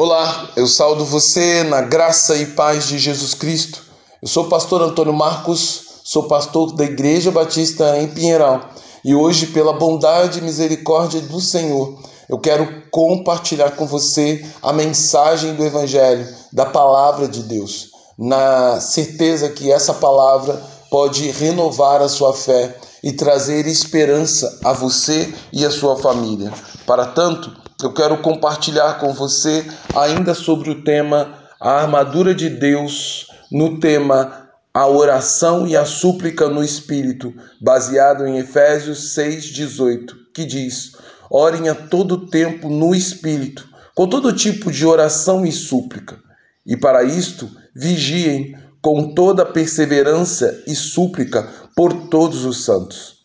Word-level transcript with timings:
Olá, 0.00 0.50
eu 0.54 0.68
saúdo 0.68 1.04
você 1.04 1.64
na 1.64 1.80
graça 1.80 2.36
e 2.36 2.46
paz 2.46 2.86
de 2.86 3.00
Jesus 3.00 3.34
Cristo. 3.34 3.82
Eu 4.22 4.28
sou 4.28 4.44
o 4.44 4.48
pastor 4.48 4.80
Antônio 4.80 5.12
Marcos, 5.12 6.02
sou 6.04 6.28
pastor 6.28 6.72
da 6.72 6.84
Igreja 6.84 7.32
Batista 7.32 7.98
em 7.98 8.06
Pinheiral 8.06 8.60
e 9.04 9.12
hoje, 9.12 9.48
pela 9.48 9.72
bondade 9.72 10.38
e 10.38 10.42
misericórdia 10.42 11.20
do 11.22 11.40
Senhor, 11.40 11.98
eu 12.28 12.38
quero 12.38 12.84
compartilhar 12.92 13.72
com 13.72 13.88
você 13.88 14.46
a 14.62 14.72
mensagem 14.72 15.56
do 15.56 15.64
Evangelho, 15.64 16.28
da 16.52 16.66
palavra 16.66 17.26
de 17.26 17.42
Deus, 17.42 17.90
na 18.16 18.78
certeza 18.80 19.48
que 19.48 19.72
essa 19.72 19.94
palavra 19.94 20.62
pode 20.92 21.28
renovar 21.32 22.02
a 22.02 22.08
sua 22.08 22.32
fé 22.32 22.72
e 23.02 23.10
trazer 23.14 23.66
esperança 23.66 24.60
a 24.62 24.72
você 24.72 25.34
e 25.52 25.66
a 25.66 25.72
sua 25.72 25.96
família. 25.96 26.52
Para 26.86 27.04
tanto, 27.04 27.66
eu 27.82 27.92
quero 27.92 28.18
compartilhar 28.18 28.98
com 28.98 29.12
você 29.12 29.64
ainda 29.94 30.34
sobre 30.34 30.70
o 30.70 30.82
tema 30.82 31.38
a 31.60 31.80
armadura 31.80 32.34
de 32.34 32.48
Deus, 32.48 33.26
no 33.50 33.78
tema 33.78 34.48
a 34.74 34.86
oração 34.86 35.66
e 35.66 35.76
a 35.76 35.84
súplica 35.84 36.48
no 36.48 36.62
Espírito, 36.62 37.32
baseado 37.60 38.26
em 38.26 38.38
Efésios 38.38 39.14
6,18, 39.16 40.12
que 40.34 40.44
diz: 40.44 40.92
Orem 41.30 41.68
a 41.68 41.74
todo 41.74 42.26
tempo 42.26 42.68
no 42.68 42.94
Espírito, 42.94 43.68
com 43.94 44.08
todo 44.08 44.32
tipo 44.32 44.72
de 44.72 44.84
oração 44.84 45.46
e 45.46 45.52
súplica. 45.52 46.18
E 46.66 46.76
para 46.76 47.04
isto, 47.04 47.48
vigiem 47.74 48.56
com 48.82 49.14
toda 49.14 49.46
perseverança 49.46 50.62
e 50.66 50.74
súplica 50.74 51.48
por 51.76 52.08
todos 52.08 52.44
os 52.44 52.64
santos. 52.64 53.18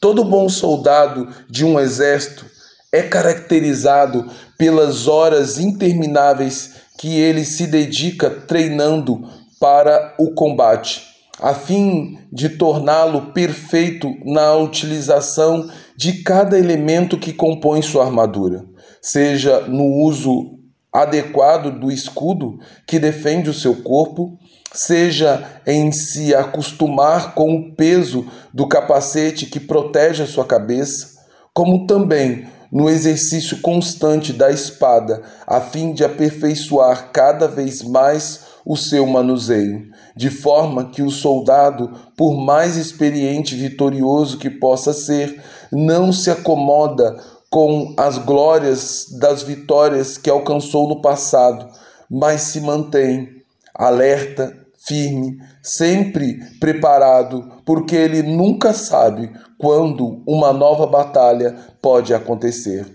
Todo 0.00 0.24
bom 0.24 0.48
soldado 0.48 1.28
de 1.48 1.64
um 1.64 1.78
exército 1.78 2.46
é 2.92 3.02
caracterizado 3.02 4.30
pelas 4.56 5.06
horas 5.06 5.58
intermináveis 5.58 6.74
que 6.98 7.18
ele 7.18 7.44
se 7.44 7.66
dedica 7.66 8.30
treinando 8.30 9.28
para 9.60 10.14
o 10.18 10.32
combate, 10.32 11.06
a 11.40 11.54
fim 11.54 12.18
de 12.32 12.48
torná-lo 12.50 13.32
perfeito 13.32 14.08
na 14.24 14.54
utilização 14.56 15.70
de 15.96 16.22
cada 16.22 16.58
elemento 16.58 17.18
que 17.18 17.32
compõe 17.32 17.82
sua 17.82 18.04
armadura, 18.04 18.64
seja 19.00 19.60
no 19.60 19.84
uso 19.84 20.58
adequado 20.92 21.78
do 21.78 21.90
escudo 21.90 22.58
que 22.86 22.98
defende 22.98 23.50
o 23.50 23.54
seu 23.54 23.82
corpo, 23.82 24.38
seja 24.72 25.60
em 25.66 25.92
se 25.92 26.34
acostumar 26.34 27.34
com 27.34 27.54
o 27.54 27.74
peso 27.74 28.26
do 28.52 28.66
capacete 28.66 29.46
que 29.46 29.60
protege 29.60 30.22
a 30.22 30.26
sua 30.26 30.44
cabeça, 30.44 31.18
como 31.52 31.86
também 31.86 32.46
no 32.70 32.88
exercício 32.88 33.60
constante 33.60 34.32
da 34.32 34.50
espada, 34.50 35.22
a 35.46 35.60
fim 35.60 35.92
de 35.92 36.04
aperfeiçoar 36.04 37.10
cada 37.12 37.48
vez 37.48 37.82
mais 37.82 38.46
o 38.64 38.76
seu 38.76 39.06
manuseio, 39.06 39.90
de 40.14 40.28
forma 40.28 40.90
que 40.90 41.02
o 41.02 41.10
soldado, 41.10 41.90
por 42.16 42.36
mais 42.36 42.76
experiente 42.76 43.54
e 43.54 43.58
vitorioso 43.58 44.36
que 44.36 44.50
possa 44.50 44.92
ser, 44.92 45.42
não 45.72 46.12
se 46.12 46.30
acomoda 46.30 47.16
com 47.50 47.94
as 47.96 48.18
glórias 48.18 49.06
das 49.18 49.42
vitórias 49.42 50.18
que 50.18 50.28
alcançou 50.28 50.86
no 50.86 51.00
passado, 51.00 51.66
mas 52.10 52.42
se 52.42 52.60
mantém 52.60 53.38
alerta, 53.74 54.54
firme, 54.88 55.38
sempre 55.62 56.40
preparado, 56.58 57.60
porque 57.64 57.94
ele 57.94 58.22
nunca 58.22 58.72
sabe 58.72 59.30
quando 59.58 60.22
uma 60.26 60.52
nova 60.52 60.86
batalha 60.86 61.54
pode 61.82 62.14
acontecer. 62.14 62.86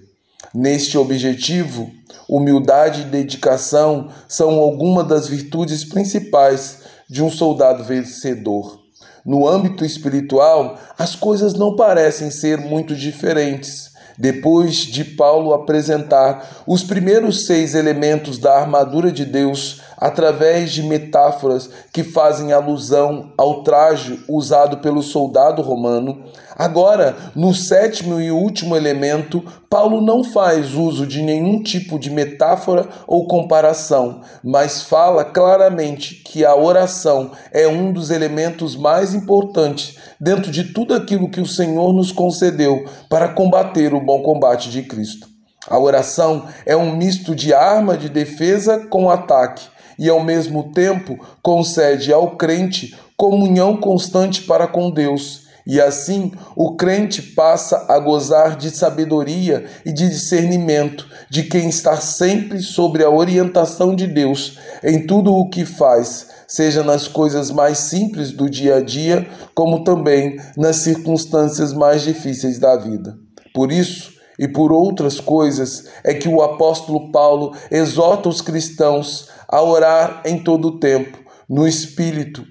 Neste 0.54 0.98
objetivo, 0.98 1.90
humildade 2.28 3.02
e 3.02 3.06
dedicação 3.06 4.10
são 4.28 4.60
algumas 4.60 5.08
das 5.08 5.28
virtudes 5.28 5.86
principais 5.86 6.80
de 7.10 7.24
um 7.24 7.30
soldado 7.30 7.84
vencedor. 7.84 8.82
No 9.26 9.48
âmbito 9.48 9.86
espiritual, 9.86 10.78
as 10.98 11.16
coisas 11.16 11.54
não 11.54 11.76
parecem 11.76 12.30
ser 12.30 12.58
muito 12.58 12.96
diferentes. 12.96 13.94
Depois 14.18 14.76
de 14.76 15.04
Paulo 15.04 15.54
apresentar 15.54 16.64
os 16.68 16.84
primeiros 16.84 17.46
seis 17.46 17.74
elementos 17.74 18.38
da 18.38 18.60
armadura 18.60 19.12
de 19.12 19.26
Deus 19.26 19.82
através 20.04 20.74
de 20.74 20.84
metáforas 20.84 21.70
que 21.94 22.04
fazem 22.04 22.52
alusão 22.52 23.32
ao 23.38 23.64
traje 23.64 24.22
usado 24.28 24.80
pelo 24.80 25.02
soldado 25.02 25.62
romano, 25.62 26.26
agora, 26.58 27.16
no 27.34 27.54
sétimo 27.54 28.20
e 28.20 28.30
último 28.30 28.76
elemento, 28.76 29.42
Paulo 29.70 30.02
não 30.02 30.22
faz 30.22 30.74
uso 30.74 31.08
de 31.08 31.22
nenhum 31.22 31.64
tipo 31.64 31.98
de 31.98 32.10
metáfora 32.10 32.86
ou 33.08 33.28
comparação, 33.28 34.20
mas 34.44 34.82
fala 34.82 35.24
claramente 35.24 36.16
que 36.16 36.44
a 36.44 36.54
oração 36.54 37.32
é 37.50 37.66
um 37.66 37.94
dos 37.94 38.10
elementos 38.10 38.76
mais 38.76 39.14
importantes 39.14 39.98
dentro 40.20 40.52
de 40.52 40.66
tudo 40.66 40.94
aquilo 40.94 41.32
que 41.32 41.40
o 41.40 41.48
Senhor 41.48 41.94
nos 41.94 42.12
concedeu 42.12 42.84
para 43.08 43.30
combater 43.30 43.94
o 43.94 44.02
bom 44.02 44.22
combate 44.22 44.70
de 44.70 44.84
Cristo. 44.84 45.30
A 45.66 45.80
oração 45.80 46.44
é 46.66 46.76
um 46.76 46.94
misto 46.94 47.34
de 47.34 47.54
arma 47.54 47.96
de 47.96 48.10
defesa 48.10 48.86
com 48.90 49.10
ataque 49.10 49.72
e, 49.98 50.10
ao 50.10 50.24
mesmo 50.24 50.72
tempo, 50.74 51.18
concede 51.42 52.12
ao 52.12 52.36
crente 52.36 52.96
comunhão 53.18 53.78
constante 53.78 54.42
para 54.44 54.68
com 54.68 54.92
Deus. 54.92 55.44
E 55.66 55.80
assim 55.80 56.32
o 56.56 56.76
crente 56.76 57.22
passa 57.22 57.86
a 57.88 57.98
gozar 57.98 58.58
de 58.58 58.70
sabedoria 58.70 59.66
e 59.86 59.94
de 59.94 60.10
discernimento 60.10 61.08
de 61.30 61.44
quem 61.44 61.70
está 61.70 61.96
sempre 61.96 62.60
sobre 62.60 63.04
a 63.04 63.10
orientação 63.10 63.96
de 63.96 64.06
Deus 64.06 64.58
em 64.84 65.08
tudo 65.08 65.34
o 65.34 65.50
que 65.50 65.66
faz, 65.66 66.28
seja 66.48 66.84
nas 66.84 67.08
coisas 67.08 67.50
mais 67.50 67.78
simples 67.78 68.32
do 68.32 68.50
dia 68.50 68.76
a 68.76 68.82
dia, 68.82 69.26
como 69.56 69.86
também 69.86 70.36
nas 70.58 70.78
circunstâncias 70.78 71.72
mais 71.72 72.02
difíceis 72.02 72.60
da 72.60 72.76
vida. 72.76 73.18
Por 73.54 73.72
isso, 73.72 74.13
e 74.38 74.48
por 74.48 74.72
outras 74.72 75.20
coisas 75.20 75.88
é 76.04 76.14
que 76.14 76.28
o 76.28 76.42
apóstolo 76.42 77.12
Paulo 77.12 77.56
exorta 77.70 78.30
os 78.30 78.42
cristãos 78.42 79.30
a 79.48 79.62
orar 79.62 80.22
em 80.26 80.44
todo 80.44 80.70
o 80.70 80.80
tempo, 80.80 81.18
no 81.48 81.68
Espírito, 81.68 82.44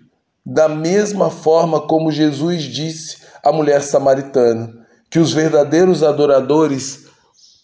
da 0.45 0.69
mesma 0.69 1.31
forma 1.31 1.81
como 1.81 2.13
Jesus 2.13 2.63
disse 2.63 3.19
à 3.45 3.53
mulher 3.53 3.83
samaritana, 3.83 4.73
que 5.11 5.19
os 5.19 5.33
verdadeiros 5.33 6.03
adoradores, 6.03 7.05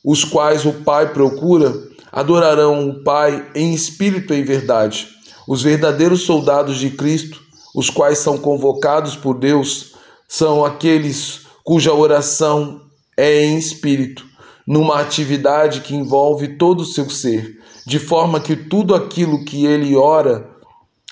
os 0.05 0.25
quais 0.25 0.65
o 0.65 0.73
Pai 0.85 1.13
procura, 1.13 1.73
adorarão 2.11 2.89
o 2.89 3.05
Pai 3.05 3.47
em 3.55 3.73
espírito 3.75 4.35
e 4.35 4.41
em 4.41 4.45
verdade. 4.45 5.09
Os 5.47 5.63
verdadeiros 5.63 6.23
soldados 6.23 6.79
de 6.79 6.91
Cristo, 6.91 7.41
os 7.75 7.89
quais 7.89 8.19
são 8.19 8.37
convocados 8.37 9.17
por 9.17 9.39
Deus, 9.39 9.95
são 10.29 10.65
aqueles 10.65 11.47
cuja 11.65 11.93
oração 11.93 12.88
é 13.19 13.45
em 13.45 13.59
espírito, 13.59 14.25
numa 14.65 15.01
atividade 15.01 15.81
que 15.81 15.93
envolve 15.93 16.57
todo 16.57 16.83
o 16.83 16.87
seu 16.87 17.11
ser, 17.11 17.59
de 17.85 17.99
forma 17.99 18.39
que 18.39 18.55
tudo 18.55 18.95
aquilo 18.95 19.45
que 19.45 19.67
ele 19.67 19.97
ora 19.97 20.49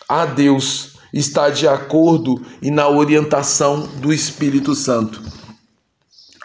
a 0.08 0.24
Deus 0.24 0.92
está 1.12 1.50
de 1.50 1.66
acordo 1.66 2.40
e 2.62 2.70
na 2.70 2.88
orientação 2.88 3.88
do 3.96 4.12
Espírito 4.12 4.72
Santo. 4.76 5.20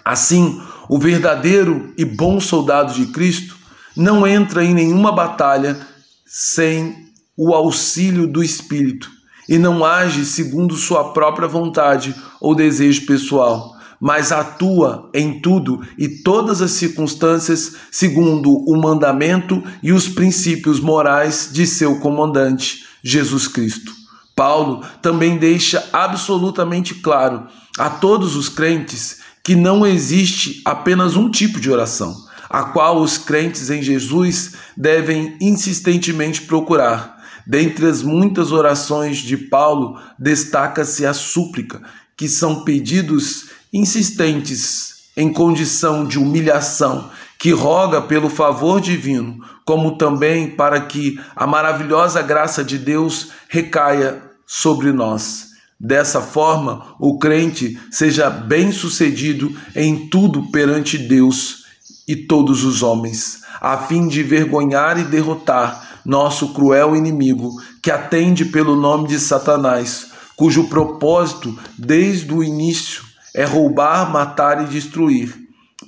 Assim, 0.04 0.60
o 0.90 0.98
verdadeiro 0.98 1.94
e 1.96 2.04
bom 2.04 2.40
soldado 2.40 2.94
de 2.94 3.06
Cristo 3.08 3.56
não 3.96 4.26
entra 4.26 4.66
em 4.66 4.74
nenhuma 4.74 5.12
batalha 5.12 5.80
sem 6.26 7.08
o 7.38 7.54
auxílio 7.54 8.26
do 8.26 8.44
Espírito 8.44 9.12
e 9.48 9.60
não 9.60 9.86
age 9.86 10.26
segundo 10.26 10.76
sua 10.76 11.14
própria 11.14 11.48
vontade 11.48 12.16
ou 12.40 12.56
desejo 12.56 13.06
pessoal 13.06 13.80
mas 14.02 14.32
atua 14.32 15.12
em 15.14 15.40
tudo 15.40 15.80
e 15.96 16.10
todas 16.10 16.60
as 16.60 16.72
circunstâncias 16.72 17.76
segundo 17.92 18.52
o 18.68 18.76
mandamento 18.76 19.64
e 19.84 19.94
os 19.94 20.08
princípios 20.08 20.80
morais 20.80 21.52
de 21.54 21.68
seu 21.68 22.00
comandante, 22.00 22.84
Jesus 23.04 23.48
Cristo. 23.48 23.94
Paulo 24.36 24.84
também 25.04 25.38
deixa 25.38 25.88
absolutamente 25.94 26.96
claro 26.96 27.46
a 27.78 27.92
todos 27.92 28.36
os 28.36 28.50
crentes 28.50 29.20
que 29.44 29.56
não 29.56 29.86
existe 29.86 30.62
apenas 30.66 31.16
um 31.16 31.30
tipo 31.30 31.60
de 31.60 31.70
oração, 31.70 32.16
a 32.50 32.64
qual 32.64 33.02
os 33.02 33.20
crentes 33.20 33.70
em 33.70 33.84
Jesus 33.84 34.54
devem 34.76 35.38
insistentemente 35.40 36.42
procurar. 36.42 37.22
Dentre 37.46 37.86
as 37.88 38.02
muitas 38.02 38.52
orações 38.52 39.18
de 39.18 39.38
Paulo, 39.38 40.00
destaca-se 40.18 41.06
a 41.06 41.14
súplica, 41.14 41.82
que 42.16 42.28
são 42.28 42.64
pedidos 42.64 43.50
insistentes 43.74 44.92
em 45.16 45.32
condição 45.32 46.06
de 46.06 46.18
humilhação, 46.18 47.10
que 47.38 47.52
roga 47.52 48.02
pelo 48.02 48.30
favor 48.30 48.80
divino, 48.80 49.44
como 49.66 49.98
também 49.98 50.50
para 50.50 50.82
que 50.82 51.20
a 51.36 51.46
maravilhosa 51.48 52.22
graça 52.22 52.64
de 52.64 52.78
Deus 52.78 53.30
recaia 53.50 54.22
sobre 54.46 54.92
nós. 54.92 55.50
Dessa 55.80 56.22
forma, 56.22 56.96
o 57.00 57.18
crente 57.18 57.80
seja 57.90 58.30
bem-sucedido 58.30 59.56
em 59.76 60.08
tudo 60.08 60.52
perante 60.52 60.98
Deus 60.98 61.66
e 62.08 62.16
todos 62.16 62.64
os 62.64 62.84
homens. 62.84 63.42
a 63.62 63.78
fim 63.78 64.08
de 64.08 64.24
vergonhar 64.24 65.00
e 65.00 65.04
derrotar 65.04 66.02
nosso 66.04 66.52
cruel 66.52 66.96
inimigo, 66.96 67.62
que 67.80 67.92
atende 67.92 68.46
pelo 68.46 68.76
nome 68.76 69.08
de 69.08 69.20
Satanás, 69.20 70.08
cujo 70.36 70.68
propósito 70.68 71.56
desde 71.78 72.34
o 72.34 72.44
início 72.44 73.11
é 73.36 73.44
roubar, 73.44 74.12
matar 74.12 74.64
e 74.64 74.68
destruir. 74.68 75.36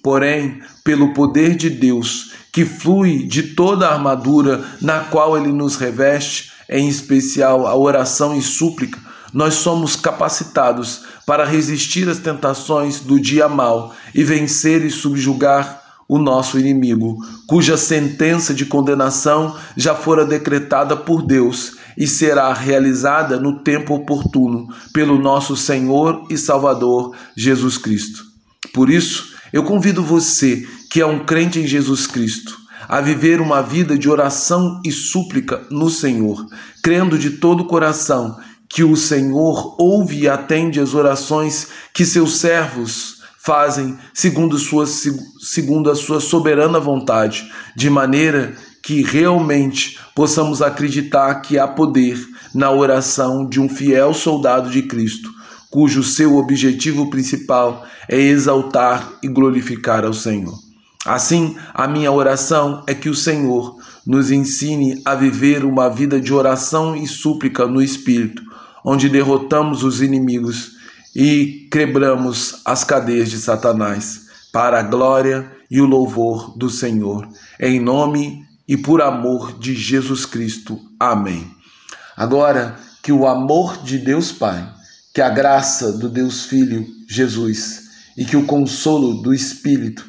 Porém, 0.01 0.61
pelo 0.83 1.13
poder 1.13 1.55
de 1.55 1.69
Deus, 1.69 2.33
que 2.51 2.65
flui 2.65 3.23
de 3.23 3.43
toda 3.43 3.87
a 3.87 3.93
armadura 3.93 4.63
na 4.81 5.01
qual 5.01 5.37
ele 5.37 5.51
nos 5.51 5.75
reveste, 5.75 6.51
em 6.69 6.87
especial 6.87 7.67
a 7.67 7.75
oração 7.75 8.35
e 8.35 8.41
súplica, 8.41 8.99
nós 9.33 9.55
somos 9.55 9.95
capacitados 9.95 11.03
para 11.25 11.45
resistir 11.45 12.07
às 12.07 12.19
tentações 12.19 12.99
do 12.99 13.19
dia 13.19 13.49
mal 13.49 13.95
e 14.13 14.23
vencer 14.23 14.85
e 14.85 14.91
subjugar 14.91 15.81
o 16.07 16.19
nosso 16.19 16.59
inimigo, 16.59 17.17
cuja 17.47 17.77
sentença 17.77 18.53
de 18.53 18.65
condenação 18.65 19.55
já 19.75 19.95
fora 19.95 20.25
decretada 20.25 20.95
por 20.95 21.25
Deus 21.25 21.77
e 21.97 22.07
será 22.07 22.53
realizada 22.53 23.39
no 23.39 23.59
tempo 23.59 23.93
oportuno 23.93 24.67
pelo 24.93 25.17
nosso 25.17 25.55
Senhor 25.55 26.25
e 26.29 26.37
Salvador 26.37 27.15
Jesus 27.35 27.77
Cristo. 27.77 28.23
Por 28.73 28.89
isso, 28.89 29.33
eu 29.51 29.63
convido 29.63 30.03
você, 30.03 30.67
que 30.89 30.99
é 30.99 31.05
um 31.05 31.25
crente 31.25 31.59
em 31.59 31.67
Jesus 31.67 32.07
Cristo, 32.07 32.57
a 32.87 32.99
viver 32.99 33.39
uma 33.39 33.61
vida 33.61 33.97
de 33.97 34.09
oração 34.09 34.81
e 34.83 34.91
súplica 34.91 35.65
no 35.69 35.89
Senhor, 35.89 36.45
crendo 36.81 37.17
de 37.17 37.31
todo 37.31 37.61
o 37.61 37.67
coração 37.67 38.37
que 38.67 38.83
o 38.83 38.95
Senhor 38.95 39.75
ouve 39.79 40.21
e 40.21 40.29
atende 40.29 40.79
as 40.79 40.95
orações 40.95 41.67
que 41.93 42.05
seus 42.05 42.37
servos 42.37 43.21
fazem 43.37 43.97
segundo, 44.13 44.57
sua, 44.57 44.85
segundo 44.87 45.91
a 45.91 45.95
sua 45.95 46.19
soberana 46.19 46.79
vontade, 46.79 47.51
de 47.75 47.89
maneira 47.89 48.55
que 48.83 49.01
realmente 49.01 49.97
possamos 50.13 50.61
acreditar 50.61 51.35
que 51.35 51.57
há 51.57 51.65
poder 51.65 52.19
na 52.53 52.69
oração 52.69 53.47
de 53.47 53.59
um 53.59 53.69
fiel 53.69 54.13
soldado 54.13 54.69
de 54.69 54.83
Cristo, 54.83 55.31
cujo 55.71 56.03
seu 56.03 56.35
objetivo 56.35 57.09
principal 57.09 57.85
é 58.09 58.19
exaltar 58.19 59.13
e 59.23 59.27
glorificar 59.29 60.03
ao 60.03 60.13
Senhor. 60.13 60.53
Assim, 61.05 61.55
a 61.73 61.87
minha 61.87 62.11
oração 62.11 62.83
é 62.85 62.93
que 62.93 63.09
o 63.09 63.15
Senhor 63.15 63.77
nos 64.05 64.31
ensine 64.31 65.01
a 65.05 65.15
viver 65.15 65.63
uma 65.63 65.89
vida 65.89 66.19
de 66.19 66.33
oração 66.33 66.95
e 66.95 67.07
súplica 67.07 67.65
no 67.65 67.81
Espírito, 67.81 68.41
onde 68.83 69.07
derrotamos 69.07 69.83
os 69.83 70.01
inimigos 70.01 70.73
e 71.15 71.67
quebramos 71.71 72.61
as 72.65 72.83
cadeias 72.83 73.29
de 73.29 73.37
Satanás, 73.37 74.27
para 74.51 74.79
a 74.79 74.83
glória 74.83 75.49
e 75.71 75.81
o 75.81 75.85
louvor 75.85 76.57
do 76.57 76.69
Senhor. 76.69 77.27
Em 77.59 77.79
nome 77.79 78.43
e 78.67 78.77
por 78.77 79.01
amor 79.01 79.57
de 79.59 79.75
Jesus 79.75 80.25
Cristo. 80.25 80.79
Amém. 80.99 81.51
Agora, 82.15 82.77
que 83.01 83.11
o 83.11 83.27
amor 83.27 83.83
de 83.83 83.97
Deus 83.97 84.31
Pai, 84.31 84.71
que 85.13 85.21
a 85.21 85.29
graça 85.29 85.91
do 85.91 86.07
Deus 86.07 86.45
Filho 86.45 86.87
Jesus 87.07 87.83
e 88.17 88.23
que 88.23 88.37
o 88.37 88.45
consolo 88.45 89.21
do 89.21 89.33
Espírito 89.33 90.05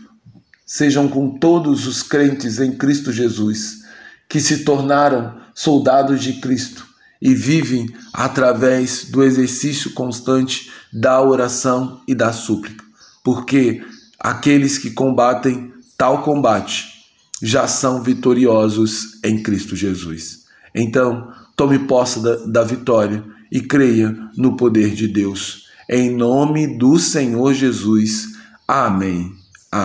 sejam 0.65 1.09
com 1.09 1.39
todos 1.39 1.87
os 1.87 2.03
crentes 2.03 2.61
em 2.61 2.73
Cristo 2.73 3.13
Jesus, 3.13 3.83
que 4.29 4.41
se 4.41 4.65
tornaram 4.65 5.37
soldados 5.55 6.23
de 6.23 6.35
Cristo 6.35 6.87
e 7.21 7.35
vivem 7.35 7.87
através 8.13 9.07
do 9.07 9.23
exercício 9.23 9.93
constante 9.93 10.71
da 10.93 11.21
oração 11.21 12.01
e 12.07 12.15
da 12.15 12.33
súplica, 12.33 12.85
porque 13.23 13.85
aqueles 14.19 14.79
que 14.79 14.91
combatem 14.91 15.73
tal 15.97 16.23
combate 16.23 16.94
já 17.43 17.67
são 17.67 18.03
vitoriosos 18.03 19.19
em 19.25 19.43
Cristo 19.43 19.77
Jesus. 19.77 20.45
Então, 20.75 21.33
tome 21.57 21.79
posse 21.81 22.23
da, 22.23 22.37
da 22.47 22.65
vitória 22.65 23.25
e 23.51 23.61
creia 23.61 24.17
no 24.37 24.57
poder 24.57 24.95
de 24.95 25.07
Deus. 25.07 25.65
Em 25.89 26.15
nome 26.15 26.79
do 26.79 26.99
Senhor 26.99 27.53
Jesus. 27.55 28.35
Amém. 28.67 29.44